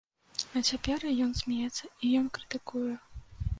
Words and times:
А 0.55 0.61
цяпер 0.69 1.05
і 1.09 1.11
ён 1.27 1.35
смяецца, 1.41 1.91
і 2.07 2.17
ён 2.23 2.33
крытыкуе. 2.39 2.93